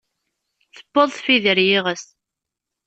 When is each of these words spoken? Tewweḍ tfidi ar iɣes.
Tewweḍ 0.75 1.09
tfidi 1.13 1.47
ar 1.51 1.59
iɣes. 1.77 2.05